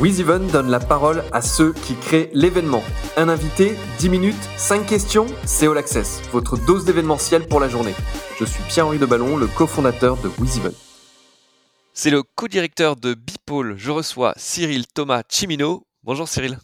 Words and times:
WizEven 0.00 0.46
donne 0.46 0.70
la 0.70 0.78
parole 0.78 1.24
à 1.32 1.42
ceux 1.42 1.72
qui 1.72 1.96
créent 1.96 2.30
l'événement. 2.32 2.84
Un 3.16 3.28
invité, 3.28 3.74
10 3.98 4.08
minutes, 4.10 4.48
5 4.56 4.86
questions, 4.86 5.26
c'est 5.44 5.66
All 5.66 5.76
Access, 5.76 6.22
votre 6.30 6.56
dose 6.64 6.84
d'événementiel 6.84 7.48
pour 7.48 7.58
la 7.58 7.68
journée. 7.68 7.94
Je 8.38 8.44
suis 8.44 8.62
Pierre-Henri 8.68 8.98
Deballon, 8.98 9.36
le 9.36 9.48
cofondateur 9.48 10.16
de 10.18 10.28
WizEven. 10.38 10.72
C'est 11.94 12.12
le 12.12 12.22
co-directeur 12.22 12.94
de 12.94 13.14
Bipole. 13.14 13.74
Je 13.76 13.90
reçois 13.90 14.34
Cyril 14.36 14.86
Thomas 14.86 15.24
Chimino. 15.28 15.84
Bonjour 16.04 16.28
Cyril. 16.28 16.58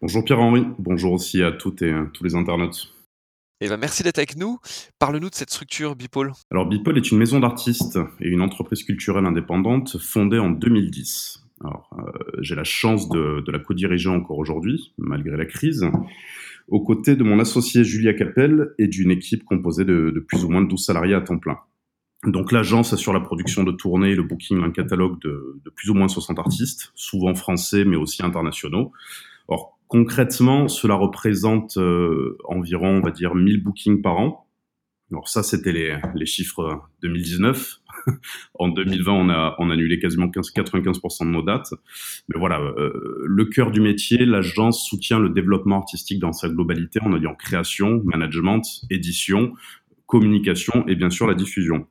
Bonjour 0.00 0.24
Pierre-Henri. 0.24 0.64
Bonjour 0.78 1.12
aussi 1.12 1.42
à 1.42 1.50
toutes 1.50 1.82
et 1.82 1.92
tous 2.14 2.22
les 2.22 2.36
internautes. 2.36 2.92
Eh 3.60 3.68
ben, 3.68 3.78
merci 3.78 4.04
d'être 4.04 4.18
avec 4.18 4.36
nous. 4.36 4.60
Parle-nous 5.00 5.30
de 5.30 5.34
cette 5.34 5.50
structure 5.50 5.96
Bipole. 5.96 6.34
Alors 6.52 6.66
Bipole 6.66 6.98
est 6.98 7.10
une 7.10 7.18
maison 7.18 7.40
d'artistes 7.40 7.98
et 8.20 8.28
une 8.28 8.42
entreprise 8.42 8.84
culturelle 8.84 9.26
indépendante 9.26 9.98
fondée 9.98 10.38
en 10.38 10.50
2010. 10.50 11.45
Alors, 11.64 11.88
euh, 11.98 12.10
j'ai 12.40 12.54
la 12.54 12.64
chance 12.64 13.08
de, 13.08 13.42
la 13.50 13.58
co-diriger 13.58 14.10
encore 14.10 14.38
aujourd'hui, 14.38 14.92
malgré 14.98 15.36
la 15.36 15.46
crise, 15.46 15.88
aux 16.68 16.82
côtés 16.82 17.16
de 17.16 17.24
mon 17.24 17.38
associé 17.38 17.84
Julia 17.84 18.12
Capel 18.12 18.74
et 18.78 18.88
d'une 18.88 19.10
équipe 19.10 19.44
composée 19.44 19.84
de, 19.84 20.24
plus 20.28 20.44
ou 20.44 20.50
moins 20.50 20.62
de 20.62 20.68
12 20.68 20.84
salariés 20.84 21.14
à 21.14 21.20
temps 21.20 21.38
plein. 21.38 21.58
Donc 22.24 22.52
l'agence 22.52 22.92
assure 22.92 23.12
la 23.12 23.20
production 23.20 23.62
de 23.62 23.72
tournées 23.72 24.14
le 24.14 24.22
booking 24.22 24.60
d'un 24.60 24.70
catalogue 24.70 25.20
de, 25.22 25.62
plus 25.74 25.90
ou 25.90 25.94
moins 25.94 26.08
60 26.08 26.38
artistes, 26.38 26.92
souvent 26.94 27.34
français 27.34 27.84
mais 27.84 27.96
aussi 27.96 28.24
internationaux. 28.24 28.92
Or 29.48 29.78
concrètement, 29.86 30.66
cela 30.68 30.94
représente 30.94 31.76
euh, 31.76 32.36
environ, 32.44 32.98
on 32.98 33.00
va 33.00 33.12
dire, 33.12 33.34
1000 33.34 33.62
bookings 33.62 34.02
par 34.02 34.18
an, 34.18 34.46
alors 35.12 35.28
ça, 35.28 35.42
c'était 35.42 35.72
les, 35.72 35.96
les 36.14 36.26
chiffres 36.26 36.80
2019. 37.02 37.80
en 38.58 38.68
2020, 38.68 39.12
on 39.12 39.28
a, 39.28 39.54
on 39.58 39.70
a 39.70 39.74
annulé 39.74 39.98
quasiment 39.98 40.28
15, 40.28 40.52
95% 40.52 41.24
de 41.24 41.30
nos 41.30 41.42
dates. 41.42 41.72
Mais 42.28 42.38
voilà, 42.38 42.60
euh, 42.60 43.22
le 43.24 43.44
cœur 43.46 43.70
du 43.70 43.80
métier, 43.80 44.24
l'agence 44.24 44.84
soutient 44.84 45.18
le 45.18 45.30
développement 45.30 45.78
artistique 45.78 46.20
dans 46.20 46.32
sa 46.32 46.48
globalité 46.48 47.00
en 47.02 47.12
alliant 47.12 47.34
création, 47.34 48.02
management, 48.04 48.62
édition, 48.90 49.54
communication 50.06 50.86
et 50.86 50.94
bien 50.94 51.10
sûr 51.10 51.26
la 51.26 51.34
diffusion. 51.34 51.86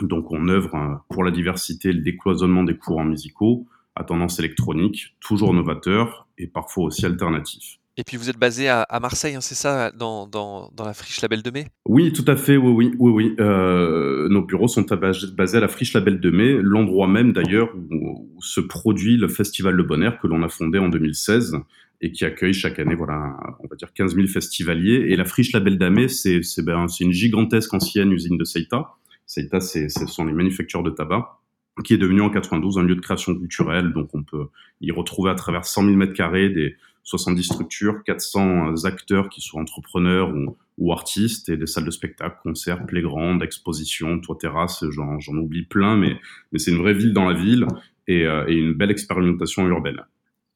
Donc 0.00 0.30
on 0.32 0.48
œuvre 0.48 0.74
euh, 0.74 0.94
pour 1.08 1.24
la 1.24 1.30
diversité 1.30 1.92
le 1.92 2.00
décloisonnement 2.00 2.64
des 2.64 2.76
courants 2.76 3.04
musicaux 3.04 3.66
à 3.96 4.04
tendance 4.04 4.38
électronique, 4.38 5.16
toujours 5.20 5.54
novateur 5.54 6.26
et 6.36 6.46
parfois 6.46 6.84
aussi 6.84 7.06
alternatif. 7.06 7.78
Et 7.96 8.02
puis 8.02 8.16
vous 8.16 8.28
êtes 8.28 8.38
basé 8.38 8.68
à, 8.68 8.86
Marseille, 9.00 9.36
hein, 9.36 9.40
c'est 9.40 9.54
ça, 9.54 9.92
dans, 9.92 10.26
dans, 10.26 10.70
la 10.84 10.94
friche 10.94 11.22
Label 11.22 11.42
de 11.42 11.50
Mai? 11.50 11.66
Oui, 11.86 12.12
tout 12.12 12.24
à 12.26 12.34
fait, 12.34 12.56
oui, 12.56 12.72
oui, 12.72 12.92
oui. 12.98 13.12
oui. 13.12 13.36
Euh, 13.38 14.28
nos 14.28 14.42
bureaux 14.42 14.66
sont 14.66 14.82
basés 14.82 15.56
à 15.56 15.60
la 15.60 15.68
friche 15.68 15.92
Label 15.92 16.18
de 16.18 16.30
Mai, 16.30 16.58
l'endroit 16.60 17.06
même 17.06 17.32
d'ailleurs 17.32 17.72
où, 17.92 18.28
se 18.40 18.60
produit 18.60 19.16
le 19.16 19.28
Festival 19.28 19.74
Le 19.74 19.84
Bonheur 19.84 20.18
que 20.18 20.26
l'on 20.26 20.42
a 20.42 20.48
fondé 20.48 20.78
en 20.78 20.88
2016 20.88 21.56
et 22.00 22.10
qui 22.10 22.24
accueille 22.24 22.52
chaque 22.52 22.80
année, 22.80 22.96
voilà, 22.96 23.36
on 23.60 23.68
va 23.68 23.76
dire 23.76 23.92
15 23.92 24.16
000 24.16 24.26
festivaliers. 24.26 25.06
Et 25.08 25.16
la 25.16 25.24
friche 25.24 25.52
Label 25.52 25.78
d'Amé, 25.78 26.08
c'est 26.08 26.40
ben, 26.62 26.86
une 27.00 27.12
gigantesque 27.12 27.72
ancienne 27.72 28.10
usine 28.10 28.36
de 28.36 28.44
Seita. 28.44 28.96
Seita, 29.24 29.60
ce 29.60 29.88
sont 29.88 30.24
les 30.24 30.32
manufactures 30.32 30.82
de 30.82 30.90
tabac 30.90 31.38
qui 31.82 31.94
est 31.94 31.98
devenu 31.98 32.20
en 32.20 32.30
92 32.30 32.78
un 32.78 32.82
lieu 32.82 32.94
de 32.94 33.00
création 33.00 33.34
culturelle. 33.34 33.92
Donc 33.92 34.10
on 34.14 34.22
peut 34.22 34.46
y 34.80 34.92
retrouver 34.92 35.30
à 35.30 35.34
travers 35.34 35.64
100 35.64 35.84
000 35.84 35.96
mètres 35.96 36.12
carrés 36.12 36.48
des 36.48 36.76
70 37.04 37.42
structures, 37.42 38.02
400 38.04 38.84
acteurs 38.84 39.28
qui 39.28 39.40
sont 39.40 39.58
entrepreneurs 39.58 40.32
ou, 40.78 40.92
artistes 40.92 41.48
et 41.48 41.56
des 41.56 41.66
salles 41.66 41.84
de 41.84 41.90
spectacle, 41.90 42.36
concerts, 42.42 42.84
playgrounds, 42.86 43.44
expositions, 43.44 44.20
toits 44.20 44.38
terrasses, 44.40 44.84
j'en 44.90 45.36
oublie 45.36 45.64
plein, 45.64 45.96
mais, 45.96 46.18
c'est 46.56 46.72
une 46.72 46.78
vraie 46.78 46.94
ville 46.94 47.12
dans 47.12 47.28
la 47.28 47.34
ville 47.34 47.66
et, 48.08 48.24
euh, 48.24 48.44
et 48.48 48.54
une 48.54 48.74
belle 48.74 48.90
expérimentation 48.90 49.66
urbaine. 49.68 50.00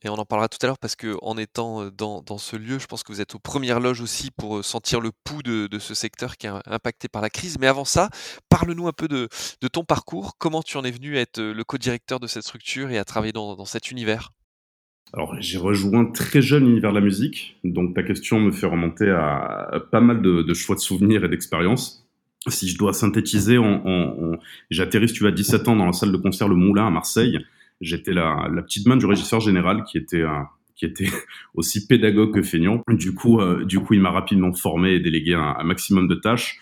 Et 0.02 0.08
on 0.08 0.14
en 0.14 0.24
parlera 0.24 0.48
tout 0.48 0.58
à 0.62 0.66
l'heure 0.66 0.78
parce 0.78 0.94
que 0.94 1.16
en 1.22 1.36
étant 1.36 1.82
euh, 1.82 1.90
dans, 1.90 2.38
ce 2.38 2.56
lieu, 2.56 2.78
je 2.78 2.86
pense 2.86 3.02
que 3.02 3.12
vous 3.12 3.20
êtes 3.20 3.34
aux 3.34 3.40
premières 3.40 3.80
loges 3.80 4.00
aussi 4.00 4.30
pour 4.30 4.58
euh, 4.58 4.62
sentir 4.62 5.00
le 5.00 5.10
pouls 5.24 5.42
de, 5.42 5.68
ce 5.80 5.94
secteur 5.94 6.36
qui 6.36 6.46
est 6.46 6.52
impacté 6.66 7.08
par 7.08 7.20
la 7.20 7.30
crise. 7.30 7.58
Mais 7.58 7.66
avant 7.66 7.84
ça, 7.84 8.08
parle-nous 8.48 8.86
un 8.86 8.92
peu 8.92 9.08
de, 9.08 9.28
ton 9.72 9.84
parcours. 9.84 10.38
Comment 10.38 10.62
tu 10.62 10.76
en 10.76 10.84
es 10.84 10.90
venu 10.92 11.18
à 11.18 11.20
être 11.20 11.40
le 11.40 11.64
co-directeur 11.64 12.20
de 12.20 12.28
cette 12.28 12.44
structure 12.44 12.90
et 12.90 12.98
à 12.98 13.04
travailler 13.04 13.32
dans 13.32 13.64
cet 13.64 13.90
univers? 13.90 14.30
Alors, 15.14 15.34
j'ai 15.40 15.58
rejoint 15.58 16.04
très 16.04 16.42
jeune 16.42 16.66
l'univers 16.66 16.90
de 16.90 16.98
la 16.98 17.04
musique, 17.04 17.56
donc 17.64 17.94
ta 17.94 18.02
question 18.02 18.40
me 18.40 18.52
fait 18.52 18.66
remonter 18.66 19.08
à 19.08 19.82
pas 19.90 20.00
mal 20.00 20.20
de, 20.20 20.54
choix 20.54 20.76
de 20.76 20.80
souvenirs 20.80 21.24
et 21.24 21.28
d'expériences. 21.28 22.06
Si 22.46 22.68
je 22.68 22.76
dois 22.78 22.92
synthétiser, 22.92 23.58
on, 23.58 23.82
on, 23.86 24.38
j'ai 24.70 24.82
atterri, 24.82 25.08
si 25.08 25.14
tu 25.14 25.26
as 25.26 25.30
17 25.30 25.68
ans, 25.68 25.76
dans 25.76 25.86
la 25.86 25.92
salle 25.92 26.12
de 26.12 26.16
concert 26.18 26.48
Le 26.48 26.56
Moulin 26.56 26.86
à 26.86 26.90
Marseille. 26.90 27.38
J'étais 27.80 28.12
la, 28.12 28.48
petite 28.62 28.86
main 28.86 28.96
du 28.96 29.06
régisseur 29.06 29.40
général 29.40 29.84
qui 29.84 29.98
était 29.98 30.24
qui 30.74 30.84
était 30.84 31.08
aussi 31.54 31.86
pédagogue 31.86 32.34
que 32.34 32.42
feignant. 32.42 32.82
Du 32.88 33.14
coup, 33.14 33.40
euh, 33.40 33.64
du 33.64 33.80
coup, 33.80 33.94
il 33.94 34.00
m'a 34.00 34.10
rapidement 34.10 34.52
formé 34.52 34.92
et 34.92 35.00
délégué 35.00 35.34
un, 35.34 35.62
maximum 35.64 36.06
de 36.06 36.14
tâches. 36.14 36.58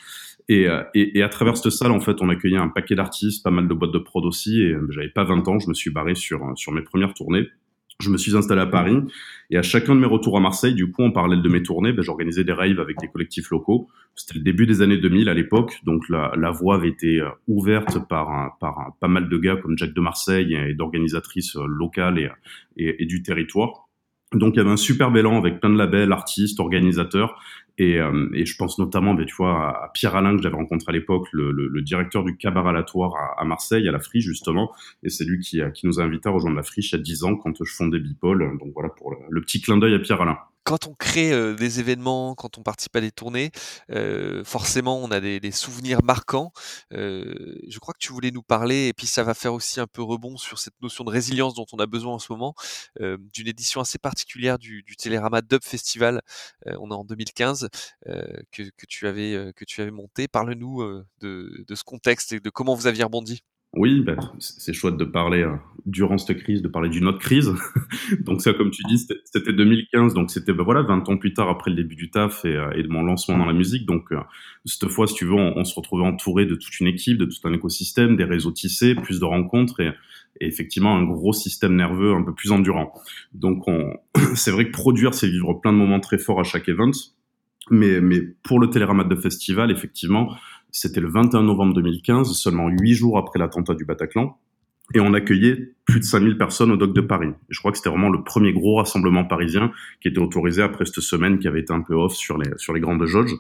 Et, 0.49 0.69
euh, 0.69 0.83
et, 0.95 1.19
et, 1.19 1.23
à 1.23 1.29
travers 1.29 1.57
cette 1.57 1.73
salle, 1.73 1.91
en 1.91 2.01
fait, 2.01 2.23
on 2.23 2.29
accueillait 2.29 2.57
un 2.57 2.69
paquet 2.69 2.95
d'artistes, 2.95 3.43
pas 3.43 3.51
mal 3.51 3.67
de 3.67 3.75
boîtes 3.75 3.93
de 3.93 3.99
prod 3.99 4.25
aussi. 4.25 4.63
Et 4.63 4.75
j'avais 4.91 5.09
pas 5.09 5.25
20 5.25 5.49
ans, 5.49 5.59
je 5.59 5.69
me 5.69 5.75
suis 5.75 5.91
barré 5.91 6.15
sur 6.15 6.53
sur 6.57 6.73
mes 6.73 6.83
premières 6.83 7.15
tournées 7.15 7.49
je 8.01 8.11
me 8.11 8.19
suis 8.19 8.37
installé 8.37 8.61
à 8.61 8.67
Paris 8.67 8.99
et 9.51 9.57
à 9.57 9.63
chacun 9.63 9.95
de 9.95 10.01
mes 10.01 10.07
retours 10.07 10.37
à 10.37 10.41
Marseille, 10.41 10.75
du 10.75 10.91
coup, 10.91 11.03
en 11.03 11.11
parallèle 11.11 11.43
de 11.43 11.49
mes 11.49 11.63
tournées, 11.63 11.93
ben, 11.93 12.03
j'organisais 12.03 12.45
des 12.45 12.53
raves 12.53 12.81
avec 12.81 12.99
des 12.99 13.09
collectifs 13.09 13.51
locaux. 13.51 13.89
C'était 14.15 14.39
le 14.39 14.45
début 14.45 14.67
des 14.67 14.83
années 14.83 14.99
2000 14.99 15.29
à 15.29 15.35
l'époque, 15.35 15.81
donc 15.85 16.09
la, 16.09 16.33
la 16.37 16.51
voie 16.51 16.75
avait 16.77 16.89
été 16.89 17.21
euh, 17.21 17.29
ouverte 17.49 18.07
par, 18.09 18.57
par 18.59 18.95
pas 19.01 19.09
mal 19.09 19.29
de 19.29 19.39
gars 19.39 19.57
comme 19.57 19.79
Jack 19.79 19.95
de 19.95 20.01
Marseille 20.01 20.55
et 20.55 20.75
d'organisatrices 20.75 21.57
euh, 21.57 21.67
locales 21.67 22.19
et, 22.19 22.31
et, 22.77 23.03
et, 23.03 23.07
du 23.07 23.23
territoire. 23.23 23.89
Donc 24.33 24.55
il 24.55 24.57
y 24.59 24.61
avait 24.61 24.71
un 24.71 24.77
super 24.77 25.15
élan 25.17 25.39
avec 25.39 25.61
plein 25.61 25.71
de 25.71 25.79
labels, 25.79 26.13
artistes, 26.13 26.61
organisateurs, 26.61 27.41
et, 27.79 27.99
euh, 28.01 28.29
et, 28.35 28.47
je 28.47 28.57
pense 28.57 28.79
notamment, 28.79 29.15
ben, 29.15 29.27
tu 29.27 29.35
vois, 29.35 29.85
à 29.85 29.91
Pierre 29.93 30.17
Alain 30.17 30.37
que 30.37 30.43
j'avais 30.43 30.57
rencontré 30.57 30.91
à 30.91 30.93
l'époque, 30.93 31.29
le, 31.33 31.53
le, 31.53 31.69
le, 31.69 31.83
directeur 31.83 32.25
du 32.25 32.37
cabaret 32.37 32.77
à, 32.79 33.41
à, 33.41 33.45
Marseille, 33.45 33.89
à 33.89 33.93
la 33.93 34.01
Friche 34.01 34.25
justement, 34.25 34.73
et 35.03 35.11
c'est 35.11 35.25
lui 35.25 35.41
qui, 35.41 35.61
qui 35.75 35.87
nous 35.87 36.01
a 36.01 36.03
invités 36.03 36.29
à 36.29 36.33
rejoindre 36.33 36.57
la 36.57 36.63
Friche 36.63 36.93
il 36.93 36.97
y 36.97 37.01
a 37.01 37.03
10 37.03 37.25
ans 37.25 37.37
quand 37.37 37.63
je 37.63 37.73
fondais 37.73 37.99
Bipol. 37.99 38.59
Donc 38.59 38.73
voilà 38.75 38.89
pour 38.89 39.15
le 39.29 39.41
petit 39.41 39.61
clin 39.61 39.77
d'œil 39.77 39.95
à 39.95 39.99
Pierre 39.99 40.23
Alain 40.23 40.39
quand 40.67 40.89
on 40.89 40.95
crée 40.95 41.55
des 41.55 41.81
événements, 41.81 42.35
quand 42.35 42.59
on 42.59 42.63
participe 42.63 42.97
à 42.97 43.01
des 43.01 43.13
tournées, 43.13 43.53
forcément 44.45 44.99
on 44.99 45.11
a 45.13 45.21
des, 45.21 45.51
souvenirs 45.53 46.03
marquants. 46.03 46.53
Je 46.91 47.79
crois 47.79 47.95
que 47.95 48.01
tu 48.01 48.13
voulais 48.13 48.33
nous 48.33 48.43
parler, 48.43 48.89
et 48.89 48.93
puis 48.93 49.07
ça 49.07 49.23
va 49.23 49.35
faire 49.35 49.55
aussi 49.55 49.79
un 49.81 49.87
peu 49.87 50.03
rebond 50.03 50.37
sur 50.37 50.59
cette 50.59 50.75
notion 50.83 51.05
de 51.05 51.11
résilience 51.11 51.55
dont 51.55 51.67
on 51.73 51.79
a 51.79 51.87
besoin 51.87 52.15
en 52.15 52.19
ce 52.19 52.33
moment, 52.33 52.55
d'une 53.01 53.47
édition 53.47 53.81
assez 53.81 53.99
particulière 53.99 54.59
du, 54.59 54.83
du 54.83 54.97
Télérama 54.97 55.41
Dub 55.41 55.63
Festival. 55.63 56.21
On 56.67 56.91
est 56.91 56.95
en 56.95 57.05
2015 57.05 57.69
que, 58.51 58.63
tu 58.89 59.07
avais 59.07 59.53
que 59.55 59.65
tu 59.65 59.81
avais 59.83 59.93
monté. 59.93 60.27
Parle-nous 60.27 60.83
de 61.21 61.75
ce 61.75 61.85
contexte 61.85 62.33
et 62.33 62.41
de 62.41 62.51
comment 62.51 62.75
vous 62.75 62.89
aviez 62.89 63.05
rebondi. 63.05 63.43
Oui, 63.77 64.01
bah, 64.01 64.17
c'est 64.39 64.73
chouette 64.73 64.97
de 64.97 65.05
parler 65.05 65.43
euh, 65.43 65.55
durant 65.85 66.17
cette 66.17 66.39
crise, 66.39 66.63
de 66.63 66.69
parler 66.69 66.89
d'une 66.89 67.07
autre 67.07 67.19
crise. 67.19 67.53
donc 68.21 68.41
ça, 68.41 68.55
comme 68.55 68.71
tu 68.71 68.83
dis, 68.89 69.07
c'était 69.25 69.53
2015, 69.53 70.15
donc 70.15 70.31
c'était 70.31 70.55
bah, 70.55 70.63
voilà 70.65 70.81
20 70.81 71.07
ans 71.11 71.17
plus 71.19 71.35
tard 71.35 71.51
après 71.51 71.71
le 71.71 71.77
début 71.77 71.95
du 71.95 72.11
taf 72.11 72.47
et, 72.47 72.57
euh, 72.57 72.71
de 72.71 72.89
mon 72.89 73.03
lancement 73.03 73.37
dans 73.37 73.45
la 73.45 73.53
musique. 73.53 73.85
Donc 73.85 74.13
euh, 74.13 74.21
cette 74.65 74.89
fois, 74.89 75.07
si 75.07 75.15
tu 75.15 75.27
veux, 75.27 75.35
on, 75.35 75.63
se 75.65 75.75
retrouvait 75.75 76.07
entouré 76.07 76.47
de 76.47 76.55
toute 76.55 76.81
une 76.81 76.87
équipe, 76.87 77.19
de 77.19 77.27
tout 77.27 77.37
un 77.45 77.53
écosystème, 77.53 78.17
des 78.17 78.25
réseaux 78.25 78.53
tissés, 78.53 78.95
plus 78.95 79.21
de 79.21 79.27
rencontres 79.27 79.81
et, 79.81 79.93
et 80.41 80.47
effectivement 80.47 80.97
un 80.97 81.05
gros 81.05 81.35
système 81.35 81.77
nerveux 81.77 82.15
un 82.15 82.23
peu 82.23 82.33
plus 82.33 82.53
endurant. 82.53 82.95
Donc 83.35 83.67
c'est 84.35 84.53
vrai 84.53 84.67
que 84.67 84.73
produire, 84.73 85.13
c'est 85.13 85.29
vivre 85.29 85.53
plein 85.53 85.75
de 85.75 85.79
moments 85.79 86.01
très 86.01 86.17
forts 86.17 86.41
à 86.41 86.45
chaque 86.45 86.71
event. 86.71 86.93
Mais, 87.71 88.01
mais 88.01 88.21
pour 88.43 88.61
le 88.61 88.71
Télérama 88.71 89.05
de 89.05 89.17
Festival, 89.17 89.71
effectivement, 89.71 90.31
c'était 90.71 91.01
le 91.01 91.09
21 91.09 91.43
novembre 91.43 91.75
2015, 91.75 92.33
seulement 92.33 92.69
huit 92.69 92.95
jours 92.95 93.19
après 93.19 93.39
l'attentat 93.39 93.75
du 93.75 93.85
Bataclan. 93.85 94.39
Et 94.95 95.01
on 95.01 95.15
accueillait 95.15 95.75
plus 95.85 95.99
de 95.99 96.05
5000 96.05 96.39
personnes 96.39 96.71
au 96.71 96.77
Doc 96.77 96.95
de 96.95 97.01
Paris. 97.01 97.31
Je 97.49 97.59
crois 97.59 97.73
que 97.73 97.79
c'était 97.79 97.91
vraiment 97.91 98.09
le 98.09 98.23
premier 98.23 98.53
gros 98.53 98.77
rassemblement 98.77 99.25
parisien 99.25 99.73
qui 100.01 100.07
était 100.07 100.21
autorisé 100.21 100.63
après 100.63 100.85
cette 100.85 101.01
semaine 101.01 101.41
qui 101.41 101.49
avait 101.49 101.61
été 101.61 101.73
un 101.73 101.81
peu 101.81 101.95
off 101.95 102.15
sur 102.15 102.39
les, 102.39 102.51
sur 102.57 102.73
les 102.73 102.79
grandes 102.79 103.05
jauges. 103.05 103.35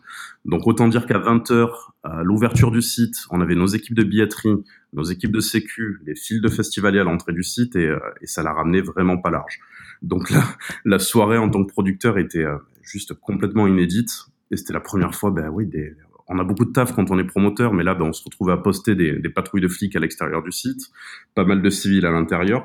Donc 0.45 0.67
autant 0.67 0.89
dire 0.89 1.07
qu'à 1.07 1.21
20h, 1.21 1.71
à 2.03 2.25
l'ouverture 2.25 2.73
du 2.73 2.83
site, 2.83 3.27
on 3.31 3.41
avait 3.41 3.55
nos 3.55 3.67
équipes 3.67 3.95
de 3.95 4.03
billetterie, 4.03 4.57
nos 4.93 5.05
équipes 5.05 5.31
de 5.31 5.41
sécu, 5.41 6.01
les 6.05 6.17
fils 6.17 6.41
de 6.41 6.49
festivaliers 6.49 6.99
à 6.99 7.05
l'entrée 7.05 7.33
du 7.33 7.45
site 7.45 7.77
et, 7.77 7.87
euh, 7.87 8.01
et 8.23 8.27
ça 8.27 8.43
l'a 8.43 8.53
ramené 8.53 8.81
vraiment 8.81 9.19
pas 9.19 9.31
large. 9.31 9.61
Donc 10.03 10.31
là, 10.31 10.43
la 10.85 10.99
soirée 10.99 11.39
en 11.39 11.49
tant 11.49 11.65
que 11.65 11.71
producteur 11.71 12.19
était 12.19 12.45
euh, 12.45 12.57
juste 12.83 13.15
complètement 13.15 13.69
inédite. 13.69 14.11
Et 14.51 14.57
c'était 14.57 14.73
la 14.73 14.81
première 14.81 15.15
fois, 15.15 15.31
ben 15.31 15.49
oui, 15.49 15.67
des, 15.67 15.97
on 16.29 16.39
a 16.39 16.45
beaucoup 16.45 16.65
de 16.65 16.73
taf 16.73 16.95
quand 16.95 17.11
on 17.11 17.19
est 17.19 17.25
promoteur, 17.25 17.73
mais 17.73 17.85
là, 17.85 17.95
ben, 17.95 18.07
on 18.07 18.13
se 18.13 18.25
retrouve 18.25 18.51
à 18.51 18.57
poster 18.57 18.95
des, 18.95 19.29
patrouilles 19.29 19.61
de 19.61 19.69
flics 19.69 19.95
à 19.97 20.01
l'extérieur 20.01 20.43
du 20.43 20.53
site, 20.53 20.91
pas 21.35 21.45
mal 21.45 21.63
de 21.63 21.71
civils 21.71 22.07
à 22.07 22.11
l'intérieur. 22.11 22.65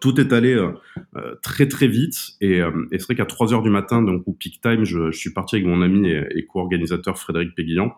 Tout 0.00 0.20
est 0.20 0.32
allé 0.32 0.54
euh, 0.54 0.72
euh, 1.16 1.34
très 1.42 1.66
très 1.66 1.86
vite 1.86 2.32
et, 2.42 2.60
euh, 2.60 2.86
et 2.92 2.98
c'est 2.98 3.06
vrai 3.06 3.14
qu'à 3.14 3.24
3 3.24 3.54
heures 3.54 3.62
du 3.62 3.70
matin, 3.70 4.02
donc 4.02 4.22
au 4.26 4.32
peak 4.32 4.60
time, 4.60 4.84
je, 4.84 5.10
suis 5.12 5.32
parti 5.32 5.56
avec 5.56 5.66
mon 5.66 5.80
ami 5.80 6.08
et, 6.08 6.44
co-organisateur 6.46 7.18
Frédéric 7.18 7.54
Péguillon 7.54 7.92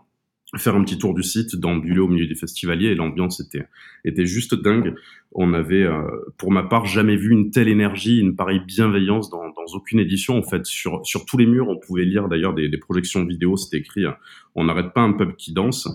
faire 0.56 0.74
un 0.74 0.82
petit 0.82 0.98
tour 0.98 1.14
du 1.14 1.22
site, 1.22 1.56
d'ambuler 1.56 2.00
au 2.00 2.08
milieu 2.08 2.26
des 2.26 2.34
festivaliers 2.34 2.88
et 2.88 2.94
l'ambiance 2.94 3.40
était 3.40 3.66
était 4.04 4.26
juste 4.26 4.54
dingue. 4.54 4.94
On 5.32 5.54
avait, 5.54 5.84
euh, 5.84 6.02
pour 6.38 6.50
ma 6.50 6.64
part, 6.64 6.86
jamais 6.86 7.14
vu 7.16 7.30
une 7.30 7.50
telle 7.50 7.68
énergie, 7.68 8.18
une 8.18 8.34
pareille 8.34 8.60
bienveillance 8.66 9.30
dans, 9.30 9.48
dans 9.50 9.74
aucune 9.74 10.00
édition. 10.00 10.36
En 10.36 10.42
fait, 10.42 10.66
sur 10.66 11.06
sur 11.06 11.24
tous 11.24 11.38
les 11.38 11.46
murs, 11.46 11.68
on 11.68 11.78
pouvait 11.78 12.04
lire 12.04 12.28
d'ailleurs 12.28 12.54
des, 12.54 12.68
des 12.68 12.78
projections 12.78 13.24
vidéo. 13.24 13.56
C'était 13.56 13.78
écrit 13.78 14.04
euh, 14.06 14.12
"On 14.56 14.64
n'arrête 14.64 14.92
pas 14.92 15.02
un 15.02 15.12
peuple 15.12 15.34
qui 15.36 15.52
danse" 15.52 15.88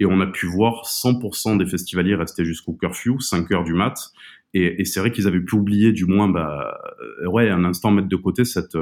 et 0.00 0.06
on 0.06 0.20
a 0.20 0.26
pu 0.26 0.46
voir 0.46 0.86
100% 0.86 1.58
des 1.58 1.66
festivaliers 1.66 2.14
rester 2.14 2.44
jusqu'au 2.44 2.72
curfew, 2.72 3.20
5 3.20 3.50
heures 3.52 3.64
du 3.64 3.74
mat. 3.74 4.12
Et, 4.54 4.80
et 4.80 4.84
c'est 4.86 5.00
vrai 5.00 5.10
qu'ils 5.12 5.26
avaient 5.26 5.40
pu 5.40 5.56
oublier, 5.56 5.92
du 5.92 6.06
moins, 6.06 6.28
bah, 6.28 6.78
euh, 7.22 7.26
ouais, 7.28 7.50
un 7.50 7.64
instant 7.64 7.90
mettre 7.90 8.08
de 8.08 8.16
côté 8.16 8.44
cette, 8.44 8.76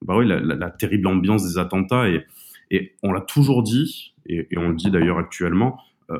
bah 0.00 0.16
ouais, 0.16 0.24
la, 0.24 0.40
la, 0.40 0.54
la 0.54 0.70
terrible 0.70 1.08
ambiance 1.08 1.44
des 1.46 1.58
attentats 1.58 2.08
et 2.08 2.24
et 2.72 2.94
on 3.02 3.12
l'a 3.12 3.20
toujours 3.20 3.62
dit, 3.62 4.11
et, 4.26 4.46
on 4.56 4.68
le 4.68 4.74
dit 4.74 4.90
d'ailleurs 4.90 5.18
actuellement, 5.18 5.78
euh, 6.10 6.18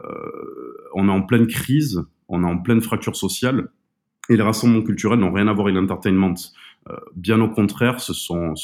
on 0.94 1.08
est 1.08 1.12
en 1.12 1.22
pleine 1.22 1.46
crise, 1.46 2.02
on 2.28 2.42
est 2.44 2.46
en 2.46 2.58
pleine 2.58 2.80
fracture 2.80 3.16
sociale, 3.16 3.68
et 4.28 4.36
les 4.36 4.42
rassemblements 4.42 4.82
culturels 4.82 5.18
n'ont 5.18 5.32
rien 5.32 5.48
à 5.48 5.52
voir 5.52 5.66
avec 5.66 5.76
l'entertainment. 5.76 6.34
Euh, 6.90 6.96
bien 7.14 7.40
au 7.40 7.48
contraire, 7.48 8.00
ce 8.00 8.12
sont, 8.12 8.54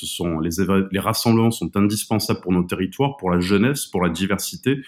les, 0.40 0.99
rassemblements 0.99 1.50
sont 1.50 1.76
indispensables 1.76 2.40
pour 2.40 2.52
nos 2.52 2.64
territoires, 2.64 3.17
pour 3.17 3.31
la 3.31 3.40
jeunesse, 3.40 3.87
pour 3.87 4.02
la 4.02 4.08
diversité. 4.08 4.79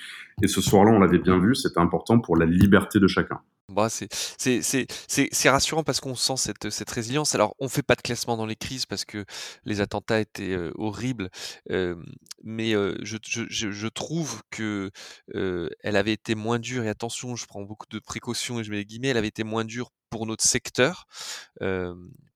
Et 0.43 0.49
ce 0.49 0.61
soir-là, 0.61 0.93
on 0.93 0.99
l'avait 0.99 1.19
bien 1.19 1.39
vu, 1.39 1.55
c'était 1.55 1.81
important 1.81 2.19
pour 2.19 2.37
la 2.37 2.47
liberté 2.47 2.99
de 2.99 3.07
chacun. 3.07 3.41
Bah, 3.71 3.89
c'est 3.89 5.49
rassurant 5.49 5.85
parce 5.85 6.01
qu'on 6.01 6.17
sent 6.17 6.53
cette, 6.71 6.91
résilience. 6.91 7.37
Alors, 7.37 7.55
on 7.61 7.69
fait 7.69 7.85
pas 7.85 7.95
de 7.95 8.03
classement 8.03 8.37
dans 8.37 8.47
les 8.47 8.57
crises 8.57 8.85
parce 8.85 9.05
que 9.05 9.25
les 9.65 9.81
attentats 9.81 10.19
étaient 10.19 10.53
euh, 10.53 10.73
horribles, 10.75 11.31
mais 12.43 12.73
je, 13.03 13.89
trouve 13.89 14.43
que 14.51 14.91
elle 15.35 15.97
avait 15.97 16.13
été 16.13 16.35
moins 16.35 16.59
dure. 16.59 16.85
Et 16.85 16.89
attention, 16.89 17.37
je 17.37 17.47
prends 17.47 17.63
beaucoup 17.63 17.87
de 17.91 17.99
précautions 17.99 18.61
et 18.61 18.65
je 18.65 18.71
mets 18.71 18.79
les 18.79 18.85
guillemets. 18.85 19.09
Elle 19.09 19.17
avait 19.17 19.29
été 19.29 19.45
moins 19.45 19.65
dure 19.65 19.91
pour 20.11 20.27
notre 20.27 20.45
secteur 20.45 21.07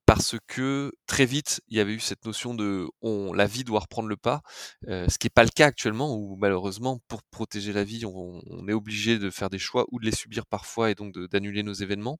parce 0.05 0.35
que 0.47 0.91
très 1.07 1.25
vite, 1.25 1.61
il 1.67 1.77
y 1.77 1.79
avait 1.79 1.93
eu 1.93 1.99
cette 1.99 2.25
notion 2.25 2.53
de 2.53 2.87
on, 3.01 3.33
la 3.33 3.47
vie 3.47 3.63
doit 3.63 3.79
reprendre 3.79 4.07
le 4.07 4.17
pas, 4.17 4.41
euh, 4.87 5.07
ce 5.09 5.17
qui 5.17 5.25
n'est 5.25 5.31
pas 5.31 5.43
le 5.43 5.49
cas 5.49 5.65
actuellement, 5.67 6.15
où 6.15 6.35
malheureusement, 6.37 6.99
pour 7.07 7.23
protéger 7.23 7.73
la 7.73 7.83
vie, 7.83 8.05
on, 8.05 8.41
on, 8.45 8.67
est 8.67 8.73
obligé 8.73 9.17
de 9.17 9.29
faire 9.31 9.49
des 9.49 9.57
choix 9.57 9.85
ou 9.91 9.99
de 9.99 10.05
les 10.05 10.11
subir 10.11 10.45
parfois 10.45 10.91
et 10.91 10.95
donc 10.95 11.17
d'annuler 11.31 11.63
nos 11.63 11.73
événements. 11.73 12.17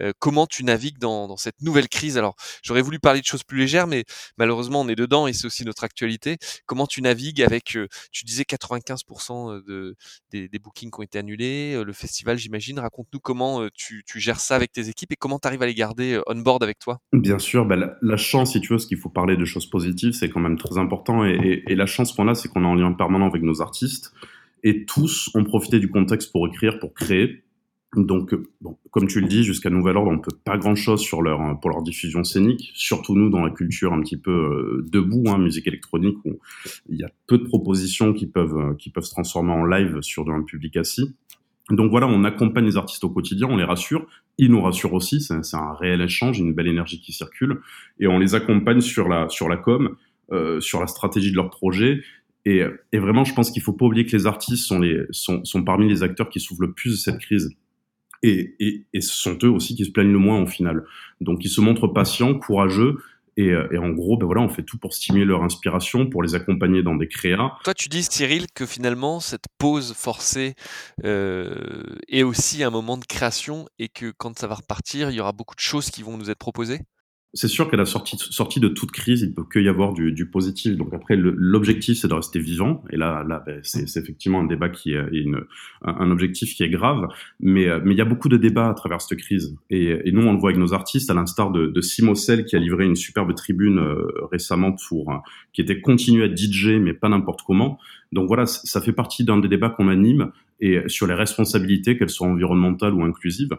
Euh, 0.00 0.12
comment 0.18 0.46
tu 0.46 0.62
navigues 0.62 0.98
dans, 0.98 1.26
dans, 1.26 1.38
cette 1.38 1.62
nouvelle 1.62 1.88
crise? 1.88 2.18
Alors, 2.18 2.34
j'aurais 2.62 2.82
voulu 2.82 2.98
parler 2.98 3.20
de 3.20 3.26
choses 3.26 3.44
plus 3.44 3.58
légères, 3.58 3.86
mais 3.86 4.04
malheureusement, 4.36 4.82
on 4.82 4.88
est 4.88 4.96
dedans 4.96 5.26
et 5.26 5.32
c'est 5.32 5.46
aussi 5.46 5.64
notre 5.64 5.84
actualité. 5.84 6.36
Comment 6.66 6.86
tu 6.86 7.00
navigues 7.00 7.42
avec, 7.42 7.76
euh, 7.76 7.88
tu 8.10 8.24
disais 8.26 8.44
95% 8.44 9.64
de, 9.64 9.96
des, 10.30 10.48
des, 10.48 10.58
bookings 10.58 10.90
qui 10.90 11.00
ont 11.00 11.02
été 11.02 11.18
annulés, 11.18 11.74
euh, 11.74 11.84
le 11.84 11.92
festival, 11.94 12.36
j'imagine. 12.36 12.78
Raconte-nous 12.78 13.20
comment 13.20 13.68
tu, 13.74 14.04
tu, 14.06 14.20
gères 14.20 14.40
ça 14.40 14.54
avec 14.56 14.72
tes 14.72 14.88
équipes 14.88 15.12
et 15.12 15.16
comment 15.16 15.38
tu 15.38 15.48
arrives 15.48 15.62
à 15.62 15.66
les 15.66 15.74
garder 15.74 16.20
on 16.26 16.36
board 16.36 16.62
avec 16.62 16.78
toi? 16.78 17.00
Bien 17.22 17.38
sûr, 17.38 17.64
bah, 17.64 17.96
la, 18.02 18.16
chance, 18.16 18.52
si 18.52 18.60
tu 18.60 18.72
veux, 18.72 18.78
ce 18.80 18.88
qu'il 18.88 18.98
faut 18.98 19.08
parler 19.08 19.36
de 19.36 19.44
choses 19.44 19.66
positives, 19.66 20.12
c'est 20.12 20.28
quand 20.28 20.40
même 20.40 20.58
très 20.58 20.76
important. 20.76 21.24
Et, 21.24 21.62
la 21.68 21.86
chance 21.86 22.12
qu'on 22.12 22.26
a, 22.26 22.34
c'est 22.34 22.48
qu'on 22.48 22.64
est 22.64 22.66
en 22.66 22.74
lien 22.74 22.92
permanent 22.92 23.28
avec 23.28 23.42
nos 23.42 23.62
artistes. 23.62 24.12
Et 24.64 24.84
tous 24.84 25.30
ont 25.34 25.44
profité 25.44 25.78
du 25.78 25.88
contexte 25.88 26.32
pour 26.32 26.48
écrire, 26.48 26.80
pour 26.80 26.94
créer. 26.94 27.44
Donc, 27.94 28.34
comme 28.90 29.06
tu 29.06 29.20
le 29.20 29.28
dis, 29.28 29.44
jusqu'à 29.44 29.70
nouvel 29.70 29.96
ordre, 29.96 30.10
on 30.10 30.18
peut 30.18 30.36
pas 30.44 30.58
grand-chose 30.58 31.08
pour 31.08 31.22
leur 31.22 31.82
diffusion 31.82 32.24
scénique. 32.24 32.72
Surtout 32.74 33.14
nous, 33.14 33.30
dans 33.30 33.44
la 33.44 33.50
culture 33.50 33.92
un 33.92 34.00
petit 34.00 34.16
peu 34.16 34.32
euh, 34.32 34.86
debout, 34.90 35.24
hein, 35.28 35.38
musique 35.38 35.68
électronique, 35.68 36.16
où 36.24 36.40
il 36.88 36.98
y 36.98 37.04
a 37.04 37.10
peu 37.28 37.38
de 37.38 37.44
propositions 37.44 38.14
qui 38.14 38.26
peuvent 38.26 38.56
euh, 38.56 38.74
qui 38.74 38.90
peuvent 38.90 39.04
se 39.04 39.10
transformer 39.10 39.52
en 39.52 39.64
live 39.64 40.00
sur 40.00 40.28
un 40.30 40.42
public 40.42 40.76
assis. 40.76 41.14
Donc 41.70 41.90
voilà, 41.90 42.06
on 42.08 42.24
accompagne 42.24 42.64
les 42.64 42.76
artistes 42.76 43.04
au 43.04 43.10
quotidien, 43.10 43.46
on 43.48 43.56
les 43.56 43.64
rassure, 43.64 44.06
ils 44.36 44.50
nous 44.50 44.60
rassurent 44.60 44.94
aussi, 44.94 45.20
c'est 45.20 45.54
un 45.54 45.74
réel 45.74 46.00
échange, 46.00 46.38
une 46.38 46.52
belle 46.54 46.66
énergie 46.66 47.00
qui 47.00 47.12
circule, 47.12 47.60
et 48.00 48.08
on 48.08 48.18
les 48.18 48.34
accompagne 48.34 48.80
sur 48.80 49.08
la, 49.08 49.28
sur 49.28 49.48
la 49.48 49.56
com, 49.56 49.96
euh, 50.32 50.60
sur 50.60 50.80
la 50.80 50.86
stratégie 50.86 51.30
de 51.30 51.36
leur 51.36 51.50
projet. 51.50 52.02
Et, 52.44 52.64
et 52.90 52.98
vraiment, 52.98 53.22
je 53.22 53.32
pense 53.32 53.52
qu'il 53.52 53.62
faut 53.62 53.72
pas 53.72 53.86
oublier 53.86 54.04
que 54.04 54.16
les 54.16 54.26
artistes 54.26 54.66
sont, 54.66 54.80
les, 54.80 55.04
sont, 55.10 55.44
sont 55.44 55.62
parmi 55.62 55.88
les 55.88 56.02
acteurs 56.02 56.28
qui 56.28 56.40
souffrent 56.40 56.62
le 56.62 56.72
plus 56.72 56.90
de 56.90 56.96
cette 56.96 57.20
crise. 57.20 57.54
Et, 58.24 58.54
et, 58.58 58.84
et 58.92 59.00
ce 59.00 59.14
sont 59.14 59.38
eux 59.44 59.50
aussi 59.50 59.76
qui 59.76 59.84
se 59.84 59.90
plaignent 59.90 60.12
le 60.12 60.18
moins 60.18 60.42
au 60.42 60.46
final. 60.46 60.84
Donc 61.20 61.44
ils 61.44 61.48
se 61.48 61.60
montrent 61.60 61.86
patients, 61.86 62.34
courageux, 62.34 62.96
et, 63.36 63.52
et, 63.70 63.78
en 63.78 63.90
gros, 63.90 64.16
ben 64.16 64.26
voilà, 64.26 64.42
on 64.42 64.48
fait 64.48 64.62
tout 64.62 64.78
pour 64.78 64.94
stimuler 64.94 65.24
leur 65.24 65.42
inspiration, 65.42 66.08
pour 66.08 66.22
les 66.22 66.34
accompagner 66.34 66.82
dans 66.82 66.94
des 66.94 67.08
créas. 67.08 67.52
Toi, 67.64 67.74
tu 67.74 67.88
dis, 67.88 68.02
Cyril, 68.02 68.46
que 68.54 68.66
finalement, 68.66 69.20
cette 69.20 69.46
pause 69.58 69.94
forcée 69.94 70.54
euh, 71.04 71.96
est 72.08 72.22
aussi 72.22 72.62
un 72.62 72.70
moment 72.70 72.96
de 72.96 73.04
création 73.04 73.66
et 73.78 73.88
que 73.88 74.12
quand 74.16 74.38
ça 74.38 74.46
va 74.46 74.56
repartir, 74.56 75.10
il 75.10 75.16
y 75.16 75.20
aura 75.20 75.32
beaucoup 75.32 75.54
de 75.54 75.60
choses 75.60 75.90
qui 75.90 76.02
vont 76.02 76.16
nous 76.18 76.30
être 76.30 76.38
proposées? 76.38 76.80
C'est 77.34 77.48
sûr 77.48 77.70
qu'à 77.70 77.78
la 77.78 77.86
sortie, 77.86 78.16
sortie 78.18 78.60
de 78.60 78.68
toute 78.68 78.90
crise, 78.90 79.22
il 79.22 79.32
peut 79.32 79.44
que 79.44 79.58
y 79.58 79.68
avoir 79.68 79.94
du, 79.94 80.12
du 80.12 80.26
positif. 80.26 80.76
Donc 80.76 80.92
après, 80.92 81.16
l'objectif, 81.16 81.98
c'est 81.98 82.08
de 82.08 82.14
rester 82.14 82.38
vivant. 82.38 82.84
Et 82.90 82.96
là, 82.96 83.24
là, 83.26 83.42
ben, 83.46 83.58
c'est 83.62 83.96
effectivement 83.96 84.40
un 84.40 84.46
débat 84.46 84.68
qui 84.68 84.92
est 84.92 85.02
une, 85.12 85.44
un 85.82 86.10
objectif 86.10 86.54
qui 86.54 86.62
est 86.62 86.68
grave. 86.68 87.08
Mais, 87.40 87.68
euh, 87.68 87.80
mais 87.82 87.94
il 87.94 87.98
y 87.98 88.02
a 88.02 88.06
beaucoup 88.06 88.28
de 88.28 88.36
débats 88.36 88.68
à 88.68 88.74
travers 88.74 89.00
cette 89.00 89.18
crise. 89.18 89.56
Et, 89.70 89.98
et 90.04 90.12
nous, 90.12 90.26
on 90.26 90.32
le 90.34 90.38
voit 90.38 90.50
avec 90.50 90.60
nos 90.60 90.74
artistes, 90.74 91.10
à 91.10 91.14
l'instar 91.14 91.50
de, 91.50 91.68
de 91.68 91.80
Simocel, 91.80 92.44
qui 92.44 92.54
a 92.54 92.58
livré 92.58 92.84
une 92.84 92.96
superbe 92.96 93.34
tribune 93.34 93.78
euh, 93.78 94.26
récemment 94.30 94.76
pour, 94.88 95.10
euh, 95.10 95.16
qui 95.54 95.62
était 95.62 95.80
continué 95.80 96.24
à 96.24 96.34
DJ, 96.34 96.78
mais 96.80 96.92
pas 96.92 97.08
n'importe 97.08 97.40
comment. 97.46 97.78
Donc 98.12 98.28
voilà, 98.28 98.44
ça 98.44 98.82
fait 98.82 98.92
partie 98.92 99.24
d'un 99.24 99.38
des 99.38 99.48
débats 99.48 99.70
qu'on 99.70 99.88
anime 99.88 100.32
et 100.60 100.82
sur 100.86 101.06
les 101.06 101.14
responsabilités, 101.14 101.96
qu'elles 101.96 102.10
soient 102.10 102.28
environnementales 102.28 102.92
ou 102.92 103.02
inclusives. 103.02 103.56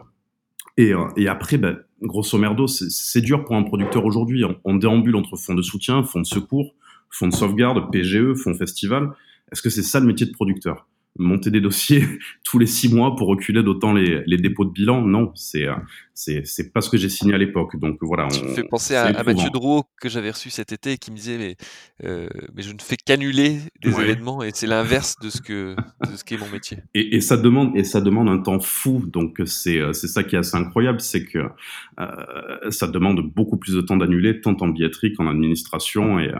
Et, 0.76 0.92
euh, 0.92 1.06
et 1.16 1.28
après, 1.28 1.56
bah, 1.56 1.74
grosso 2.02 2.36
merdo, 2.38 2.66
c'est 2.66 3.20
dur 3.20 3.44
pour 3.44 3.56
un 3.56 3.62
producteur 3.62 4.04
aujourd'hui. 4.04 4.44
On, 4.44 4.56
on, 4.64 4.74
déambule 4.74 5.16
entre 5.16 5.36
fonds 5.36 5.54
de 5.54 5.62
soutien, 5.62 6.02
fonds 6.02 6.20
de 6.20 6.26
secours, 6.26 6.74
fonds 7.10 7.28
de 7.28 7.34
sauvegarde, 7.34 7.90
PGE, 7.92 8.34
fonds 8.34 8.54
festival. 8.54 9.10
Est-ce 9.52 9.62
que 9.62 9.70
c'est 9.70 9.82
ça 9.82 10.00
le 10.00 10.06
métier 10.06 10.26
de 10.26 10.32
producteur? 10.32 10.86
Monter 11.16 11.50
des 11.50 11.60
dossiers 11.60 12.04
tous 12.44 12.58
les 12.58 12.66
six 12.66 12.92
mois 12.92 13.16
pour 13.16 13.28
reculer 13.28 13.62
d'autant 13.62 13.92
les, 13.92 14.22
les, 14.26 14.36
dépôts 14.36 14.64
de 14.64 14.70
bilan. 14.70 15.02
Non, 15.02 15.32
c'est 15.34 15.66
euh, 15.66 15.74
c'est 16.14 16.46
c'est 16.46 16.72
pas 16.72 16.80
ce 16.80 16.90
que 16.90 16.96
j'ai 16.96 17.08
signé 17.08 17.34
à 17.34 17.38
l'époque. 17.38 17.76
Donc 17.78 17.98
voilà. 18.00 18.28
On, 18.32 18.48
me 18.48 18.54
fais 18.54 18.64
penser 18.64 18.94
à, 18.94 19.06
à, 19.06 19.22
Mathieu 19.22 19.50
Drouot 19.50 19.84
que 20.00 20.08
j'avais 20.08 20.30
reçu 20.30 20.50
cet 20.50 20.72
été 20.72 20.92
et 20.92 20.98
qui 20.98 21.10
me 21.10 21.16
disait 21.16 21.38
mais 21.38 21.56
euh, 22.04 22.28
mais 22.54 22.62
je 22.62 22.72
ne 22.72 22.78
fais 22.80 22.96
qu'annuler 22.96 23.58
des 23.82 23.92
ouais. 23.92 24.04
événements 24.04 24.42
et 24.42 24.50
c'est 24.54 24.66
l'inverse 24.66 25.16
de 25.22 25.30
ce 25.30 25.40
que 25.40 25.74
de 25.74 26.16
ce 26.16 26.24
qui 26.24 26.34
est 26.34 26.38
mon 26.38 26.48
métier. 26.48 26.78
Et, 26.94 27.16
et, 27.16 27.20
ça 27.20 27.36
demande 27.36 27.76
et 27.76 27.82
ça 27.82 28.00
demande 28.00 28.28
un 28.28 28.38
temps 28.38 28.60
fou. 28.60 29.02
Donc 29.06 29.40
c'est 29.46 29.78
euh, 29.78 29.92
c'est 29.92 30.06
ça 30.06 30.22
qui 30.22 30.36
est 30.36 30.38
assez 30.38 30.56
incroyable, 30.56 31.00
c'est 31.00 31.24
que 31.24 31.38
euh, 31.98 32.70
ça 32.70 32.86
demande 32.86 33.20
beaucoup 33.34 33.56
plus 33.56 33.74
de 33.74 33.80
temps 33.80 33.96
d'annuler, 33.96 34.40
tant 34.40 34.56
en 34.60 34.68
billetterie 34.68 35.12
qu'en 35.12 35.26
administration 35.26 36.20
et 36.20 36.30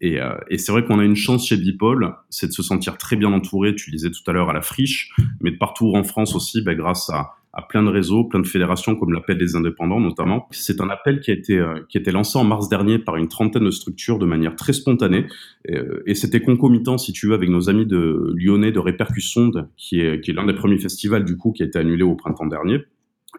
et, 0.00 0.20
euh, 0.20 0.34
et 0.48 0.58
c'est 0.58 0.72
vrai 0.72 0.84
qu'on 0.84 0.98
a 0.98 1.04
une 1.04 1.16
chance 1.16 1.46
chez 1.46 1.56
Bipol, 1.56 2.14
c'est 2.30 2.46
de 2.46 2.52
se 2.52 2.62
sentir 2.62 2.96
très 2.96 3.16
bien 3.16 3.32
entouré, 3.32 3.74
tu 3.74 3.90
disais 3.90 4.10
tout 4.10 4.28
à 4.28 4.32
l'heure 4.32 4.48
à 4.48 4.52
la 4.52 4.62
friche, 4.62 5.10
mais 5.40 5.50
de 5.50 5.56
partout 5.56 5.92
en 5.94 6.04
France 6.04 6.34
aussi, 6.34 6.62
bah, 6.62 6.74
grâce 6.74 7.10
à, 7.10 7.36
plein 7.68 7.82
de 7.82 7.90
réseaux, 7.90 8.24
plein 8.24 8.40
de 8.40 8.46
fédérations 8.46 8.96
comme 8.96 9.12
l'appel 9.12 9.36
des 9.36 9.54
indépendants 9.54 10.00
notamment. 10.00 10.48
C'est 10.50 10.80
un 10.80 10.88
appel 10.88 11.20
qui 11.20 11.30
a 11.30 11.34
été 11.34 11.58
euh, 11.58 11.80
qui 11.90 11.98
a 11.98 12.00
été 12.00 12.10
lancé 12.10 12.38
en 12.38 12.44
mars 12.44 12.70
dernier 12.70 12.98
par 12.98 13.16
une 13.16 13.28
trentaine 13.28 13.64
de 13.64 13.70
structures 13.70 14.18
de 14.18 14.24
manière 14.24 14.56
très 14.56 14.72
spontanée 14.72 15.26
et, 15.66 15.76
euh, 15.76 16.02
et 16.06 16.14
c'était 16.14 16.40
concomitant 16.40 16.96
si 16.96 17.12
tu 17.12 17.26
veux 17.26 17.34
avec 17.34 17.50
nos 17.50 17.68
amis 17.68 17.84
de 17.84 18.32
Lyonnais 18.34 18.72
de 18.72 18.78
Répercussonde 18.78 19.68
qui 19.76 20.00
est 20.00 20.22
qui 20.22 20.30
est 20.30 20.34
l'un 20.34 20.46
des 20.46 20.54
premiers 20.54 20.78
festivals 20.78 21.26
du 21.26 21.36
coup 21.36 21.52
qui 21.52 21.62
a 21.62 21.66
été 21.66 21.78
annulé 21.78 22.02
au 22.02 22.14
printemps 22.14 22.46
dernier. 22.46 22.78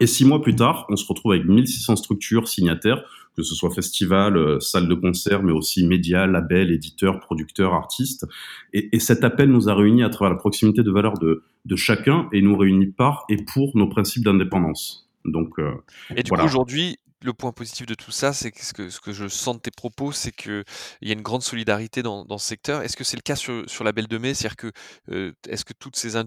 Et 0.02 0.08
six 0.08 0.26
mois 0.26 0.42
plus 0.42 0.56
tard, 0.56 0.88
on 0.90 0.96
se 0.96 1.06
retrouve 1.06 1.34
avec 1.34 1.46
1600 1.46 1.96
structures 1.96 2.48
signataires, 2.48 3.04
que 3.38 3.44
ce 3.44 3.54
soit 3.54 3.70
festival, 3.70 4.36
euh, 4.36 4.60
salle 4.60 4.88
de 4.88 4.96
concert, 4.96 5.44
mais 5.44 5.52
aussi 5.52 5.86
médias, 5.86 6.26
labels, 6.26 6.72
éditeurs, 6.72 7.20
producteurs, 7.20 7.76
artistes. 7.76 8.26
Et, 8.74 8.96
et, 8.96 9.00
cet 9.00 9.24
appel 9.24 9.52
nous 9.52 9.70
a 9.70 9.76
réunis 9.76 10.02
à 10.02 10.10
travers 10.10 10.34
la 10.34 10.40
proximité 10.40 10.82
de 10.82 10.90
valeurs 10.90 11.20
de, 11.20 11.44
de 11.66 11.76
chacun 11.76 12.28
et 12.34 12.42
nous 12.42 12.58
réunit 12.58 12.88
par 12.88 13.26
et 13.30 13.38
pour 13.38 13.78
nos 13.78 13.88
principes 13.88 14.24
d'indépendance. 14.24 15.11
Donc, 15.26 15.60
euh, 15.60 15.72
et 16.16 16.24
du 16.24 16.30
voilà. 16.30 16.44
coup, 16.44 16.48
aujourd'hui, 16.48 16.98
le 17.24 17.34
point 17.34 17.52
positif 17.52 17.86
de 17.86 17.94
tout 17.94 18.12
ça, 18.12 18.34
c'est 18.34 18.52
que 18.52 18.64
ce, 18.66 18.74
que 18.74 18.90
ce 18.90 19.00
que 19.00 19.12
je 19.12 19.28
sens 19.28 19.56
de 19.58 19.62
tes 19.62 19.72
propos, 19.72 20.12
c'est 20.12 20.32
qu'il 20.32 20.64
y 21.02 21.12
a 21.12 21.14
une 21.14 21.22
grande 21.22 21.44
solidarité 21.44 22.02
dans, 22.02 22.26
dans 22.26 22.38
ce 22.38 22.48
secteur. 22.48 22.82
Est-ce 22.82 22.98
que 22.98 23.04
c'est 23.04 23.18
le 23.18 23.22
cas 23.22 23.36
sur, 23.36 23.70
sur 23.70 23.84
la 23.84 23.92
Belle 23.92 24.08
de 24.08 24.18
Mai? 24.18 24.34
C'est-à-dire 24.34 24.56
que 24.56 24.72
euh, 25.12 25.32
est-ce 25.48 25.64
que 25.64 25.74
toutes 25.74 25.96
ces 25.96 26.20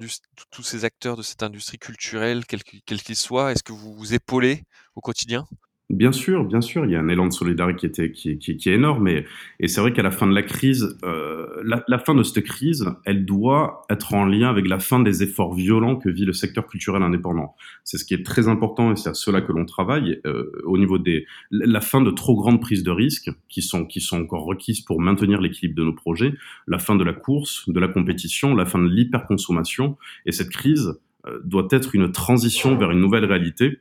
tous 0.50 0.62
ces 0.62 0.84
acteurs 0.84 1.16
de 1.16 1.22
cette 1.22 1.42
industrie 1.42 1.78
culturelle, 1.78 2.46
quels 2.46 2.62
qu'ils 2.62 3.02
qu 3.02 3.14
soient, 3.14 3.52
est-ce 3.52 3.62
que 3.62 3.72
vous 3.72 3.94
vous 3.94 4.14
épaulez 4.14 4.64
au 4.94 5.00
quotidien? 5.00 5.46
Bien 5.94 6.10
sûr, 6.10 6.44
bien 6.44 6.60
sûr, 6.60 6.84
il 6.84 6.90
y 6.90 6.96
a 6.96 7.00
un 7.00 7.06
élan 7.06 7.28
de 7.28 7.32
solidarité 7.32 8.10
qui, 8.10 8.30
est 8.30 8.66
énorme, 8.66 9.06
et, 9.06 9.26
et 9.60 9.68
c'est 9.68 9.80
vrai 9.80 9.92
qu'à 9.92 10.02
la 10.02 10.10
fin 10.10 10.26
de 10.26 10.34
la 10.34 10.42
crise, 10.42 10.98
euh, 11.04 11.46
la, 11.64 11.84
la, 11.86 12.00
fin 12.00 12.16
de 12.16 12.24
cette 12.24 12.42
crise, 12.42 12.84
elle 13.04 13.24
doit 13.24 13.82
être 13.88 14.12
en 14.12 14.24
lien 14.24 14.50
avec 14.50 14.66
la 14.66 14.80
fin 14.80 14.98
des 14.98 15.22
efforts 15.22 15.54
violents 15.54 15.94
que 15.94 16.08
vit 16.08 16.24
le 16.24 16.32
secteur 16.32 16.66
culturel 16.66 17.04
indépendant. 17.04 17.54
C'est 17.84 17.96
ce 17.96 18.04
qui 18.04 18.12
est 18.12 18.26
très 18.26 18.48
important, 18.48 18.90
et 18.90 18.96
c'est 18.96 19.10
à 19.10 19.14
cela 19.14 19.40
que 19.40 19.52
l'on 19.52 19.66
travaille 19.66 20.20
euh, 20.26 20.50
au 20.64 20.78
niveau 20.78 20.98
des 20.98 21.26
la 21.52 21.80
fin 21.80 22.00
de 22.00 22.10
trop 22.10 22.34
grandes 22.34 22.60
prises 22.60 22.82
de 22.82 22.90
risques 22.90 23.30
qui 23.48 23.62
sont 23.62 23.86
qui 23.86 24.00
sont 24.00 24.20
encore 24.20 24.46
requises 24.46 24.80
pour 24.80 25.00
maintenir 25.00 25.40
l'équilibre 25.40 25.76
de 25.76 25.84
nos 25.84 25.94
projets, 25.94 26.34
la 26.66 26.80
fin 26.80 26.96
de 26.96 27.04
la 27.04 27.12
course, 27.12 27.68
de 27.68 27.78
la 27.78 27.86
compétition, 27.86 28.56
la 28.56 28.66
fin 28.66 28.80
de 28.80 28.88
l'hyperconsommation, 28.88 29.96
et 30.26 30.32
cette 30.32 30.50
crise 30.50 30.98
euh, 31.28 31.38
doit 31.44 31.68
être 31.70 31.94
une 31.94 32.10
transition 32.10 32.76
vers 32.76 32.90
une 32.90 33.00
nouvelle 33.00 33.26
réalité 33.26 33.78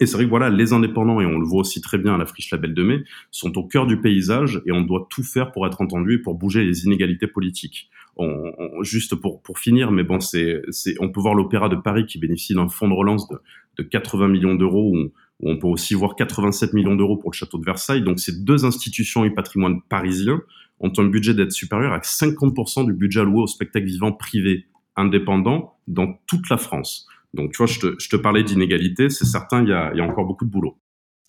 et 0.00 0.06
c'est 0.06 0.16
vrai 0.16 0.24
que 0.24 0.30
voilà, 0.30 0.50
les 0.50 0.72
indépendants, 0.72 1.20
et 1.20 1.26
on 1.26 1.38
le 1.38 1.46
voit 1.46 1.60
aussi 1.60 1.80
très 1.80 1.98
bien 1.98 2.14
à 2.14 2.18
la 2.18 2.26
friche 2.26 2.50
Label 2.50 2.74
de 2.74 2.82
Mai, 2.82 3.04
sont 3.30 3.56
au 3.58 3.64
cœur 3.64 3.86
du 3.86 4.00
paysage 4.00 4.62
et 4.66 4.72
on 4.72 4.82
doit 4.82 5.06
tout 5.10 5.22
faire 5.22 5.52
pour 5.52 5.66
être 5.66 5.80
entendu 5.80 6.14
et 6.14 6.18
pour 6.18 6.34
bouger 6.34 6.64
les 6.64 6.84
inégalités 6.84 7.26
politiques. 7.26 7.90
On, 8.16 8.52
juste 8.82 9.14
pour, 9.14 9.42
pour 9.42 9.58
finir, 9.58 9.92
mais 9.92 10.02
bon, 10.02 10.20
c'est, 10.20 10.62
c'est, 10.70 10.94
on 11.00 11.08
peut 11.08 11.20
voir 11.20 11.34
l'Opéra 11.34 11.68
de 11.68 11.76
Paris 11.76 12.06
qui 12.06 12.18
bénéficie 12.18 12.54
d'un 12.54 12.68
fonds 12.68 12.88
de 12.88 12.94
relance 12.94 13.28
de, 13.28 13.38
de 13.78 13.82
80 13.82 14.28
millions 14.28 14.54
d'euros, 14.54 14.92
où, 14.96 15.10
on 15.40 15.56
peut 15.56 15.68
aussi 15.68 15.94
voir 15.94 16.16
87 16.16 16.72
millions 16.72 16.96
d'euros 16.96 17.16
pour 17.16 17.30
le 17.30 17.36
château 17.36 17.58
de 17.58 17.64
Versailles. 17.64 18.02
Donc 18.02 18.18
ces 18.18 18.42
deux 18.42 18.64
institutions 18.64 19.24
et 19.24 19.30
patrimoine 19.30 19.80
parisien 19.88 20.40
ont 20.80 20.92
un 20.96 21.04
budget 21.04 21.32
d'aide 21.34 21.52
supérieur 21.52 21.92
à 21.92 22.00
50% 22.00 22.86
du 22.86 22.92
budget 22.92 23.20
alloué 23.20 23.42
au 23.42 23.46
spectacle 23.46 23.86
vivant 23.86 24.10
privé 24.10 24.66
indépendant 24.96 25.76
dans 25.86 26.18
toute 26.26 26.50
la 26.50 26.56
France. 26.56 27.06
Donc, 27.34 27.52
tu 27.52 27.58
vois, 27.58 27.66
je 27.66 27.78
te, 27.78 27.94
je 27.98 28.08
te 28.08 28.16
parlais 28.16 28.42
d'inégalité, 28.42 29.10
c'est 29.10 29.26
certain, 29.26 29.62
il 29.62 29.68
y 29.68 29.72
a, 29.72 29.94
y 29.94 30.00
a, 30.00 30.04
encore 30.04 30.24
beaucoup 30.24 30.44
de 30.44 30.50
boulot. 30.50 30.80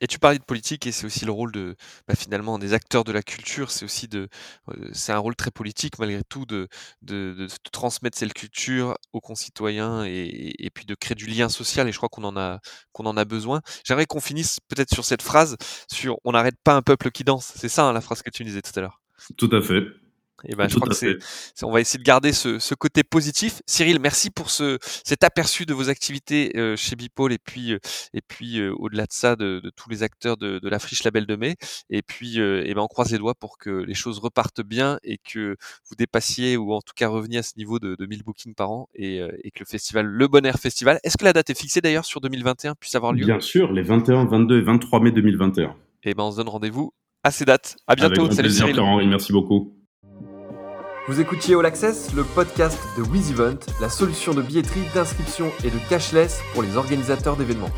Et 0.02 0.08
tu 0.08 0.18
parlais 0.18 0.40
de 0.40 0.44
politique, 0.44 0.88
et 0.88 0.94
c'est 0.94 1.06
aussi 1.06 1.26
le 1.26 1.32
rôle 1.32 1.52
de, 1.52 1.76
bah, 2.08 2.16
finalement, 2.16 2.58
des 2.58 2.74
acteurs 2.74 3.04
de 3.04 3.12
la 3.12 3.22
culture. 3.22 3.70
C'est 3.70 3.84
aussi 3.84 4.08
de, 4.08 4.30
euh, 4.70 4.90
c'est 4.94 5.12
un 5.12 5.18
rôle 5.18 5.36
très 5.36 5.52
politique 5.52 6.00
malgré 6.00 6.24
tout 6.24 6.46
de, 6.46 6.70
de, 7.02 7.34
de, 7.38 7.48
transmettre 7.74 8.18
cette 8.18 8.34
culture 8.34 8.96
aux 9.12 9.20
concitoyens 9.20 10.06
et, 10.06 10.54
et, 10.58 10.70
puis 10.70 10.86
de 10.86 10.96
créer 10.96 11.16
du 11.16 11.26
lien 11.26 11.50
social. 11.50 11.86
Et 11.90 11.92
je 11.92 11.98
crois 11.98 12.08
qu'on 12.08 12.24
en 12.24 12.38
a, 12.38 12.60
qu'on 12.94 13.06
en 13.08 13.18
a 13.18 13.26
besoin. 13.26 13.60
J'aimerais 13.86 14.06
qu'on 14.06 14.22
finisse 14.22 14.60
peut-être 14.70 14.94
sur 14.94 15.04
cette 15.04 15.22
phrase 15.22 15.58
sur 15.92 16.18
"On 16.24 16.32
n'arrête 16.32 16.56
pas 16.64 16.76
un 16.76 16.82
peuple 16.82 17.12
qui 17.12 17.26
danse". 17.26 17.52
C'est 17.58 17.70
ça 17.70 17.84
hein, 17.84 17.94
la 17.94 18.02
phrase 18.02 18.22
que 18.22 18.30
tu 18.30 18.46
disais 18.46 18.62
tout 18.62 18.72
à 18.78 18.82
l'heure. 18.82 19.02
Tout 19.38 19.50
à 19.52 19.62
fait. 19.62 19.84
Et 20.46 20.56
ben, 20.56 20.68
je 20.68 20.76
crois 20.76 20.88
que 20.88 20.96
c'est, 20.96 21.18
on 21.64 21.72
va 21.72 21.82
essayer 21.82 22.00
de 22.00 22.04
garder 22.04 22.34
ce, 22.34 22.60
ce, 22.60 22.76
côté 22.76 23.04
positif. 23.04 23.62
Cyril, 23.66 24.00
merci 24.00 24.30
pour 24.30 24.50
ce, 24.50 24.78
cet 25.04 25.24
aperçu 25.24 25.66
de 25.66 25.74
vos 25.74 25.90
activités 25.90 26.52
euh, 26.56 26.76
chez 26.76 26.96
Bipole 26.96 27.34
et 27.34 27.38
puis, 27.38 27.74
euh, 27.74 27.80
et 28.14 28.22
puis 28.22 28.60
euh, 28.60 28.74
au-delà 28.78 29.04
de 29.04 29.12
ça, 29.12 29.36
de, 29.36 29.60
de, 29.64 29.70
tous 29.76 29.90
les 29.90 30.04
acteurs 30.04 30.38
de, 30.38 30.60
de, 30.60 30.70
la 30.70 30.80
friche 30.80 31.04
Label 31.04 31.26
de 31.26 31.36
Mai. 31.36 31.56
Et 31.90 32.02
puis, 32.02 32.40
et 32.40 32.74
ben, 32.74 32.82
on 32.82 32.88
croise 32.88 33.12
les 33.12 33.18
doigts 33.18 33.36
pour 33.36 33.58
que 33.58 33.70
les 33.70 33.94
choses 33.94 34.20
repartent 34.20 34.62
bien 34.62 35.00
et 35.04 35.18
que 35.18 35.56
vous 35.90 35.96
dépassiez 35.96 36.58
ou 36.58 36.74
en 36.74 36.82
tout 36.82 36.94
cas 36.96 37.08
reveniez 37.08 37.40
à 37.40 37.44
ce 37.44 37.54
niveau 37.58 37.80
de, 37.80 37.96
de 37.96 38.06
1000 38.06 38.24
bookings 38.24 38.56
par 38.56 38.72
an 38.72 38.90
et, 38.94 39.18
et, 39.44 39.52
que 39.52 39.60
le 39.60 39.66
festival, 39.66 40.06
le 40.06 40.28
Bon 40.28 40.46
Air 40.46 40.60
Festival, 40.60 41.00
est-ce 41.04 41.18
que 41.18 41.26
la 41.26 41.34
date 41.34 41.50
est 41.50 41.60
fixée 41.60 41.82
d'ailleurs 41.82 42.06
sur 42.06 42.22
2021 42.22 42.76
puisse 42.76 42.96
avoir 42.96 43.14
lieu? 43.14 43.26
Bien 43.26 43.40
sûr, 43.40 43.72
les 43.72 43.82
21, 43.82 44.26
22 44.26 44.60
et 44.60 44.62
23 44.62 45.00
mai 45.02 45.12
2021. 45.12 45.76
Et 46.04 46.14
ben, 46.14 46.24
on 46.24 46.32
se 46.32 46.38
donne 46.38 46.50
rendez-vous 46.50 46.94
à 47.24 47.32
ces 47.32 47.46
dates. 47.46 47.78
À 47.88 47.96
bientôt. 47.96 48.22
Avec 48.22 48.34
Salut 48.34 48.48
plaisir, 48.48 48.68
Cyril. 48.68 49.10
Merci 49.10 49.34
beaucoup. 49.34 49.79
Vous 51.10 51.20
écoutiez 51.20 51.56
All 51.56 51.66
Access, 51.66 52.14
le 52.14 52.24
podcast 52.24 52.78
de 52.96 53.02
WizEvent, 53.02 53.58
la 53.82 53.90
solution 53.90 54.36
de 54.36 54.44
billetterie, 54.44 54.84
d'inscription 54.94 55.52
et 55.64 55.72
de 55.72 55.80
cashless 55.90 56.40
pour 56.54 56.62
les 56.62 56.78
organisateurs 56.78 57.36
d'événements. 57.36 57.72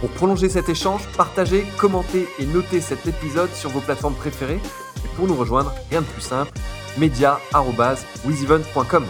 Pour 0.00 0.08
prolonger 0.08 0.48
cet 0.48 0.70
échange, 0.70 1.06
partagez, 1.14 1.66
commentez 1.78 2.26
et 2.38 2.46
notez 2.46 2.80
cet 2.80 3.06
épisode 3.06 3.52
sur 3.52 3.68
vos 3.68 3.80
plateformes 3.80 4.14
préférées. 4.14 4.60
Et 5.04 5.08
pour 5.14 5.26
nous 5.26 5.34
rejoindre, 5.34 5.74
rien 5.90 6.00
de 6.00 6.06
plus 6.06 6.22
simple, 6.22 6.52
media.wizevent.com. 6.96 9.04